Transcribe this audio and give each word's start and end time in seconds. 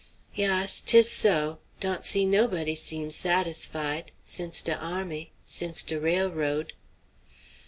"Yass, 0.33 0.81
'tis 0.83 1.11
so. 1.11 1.59
Dawn't 1.79 2.07
see 2.07 2.25
nobody 2.25 2.73
seem 2.73 3.11
satisfied 3.11 4.11
since 4.23 4.63
de 4.63 4.75
army 4.75 5.31
since 5.45 5.83
de 5.83 5.99
railroad." 5.99 6.73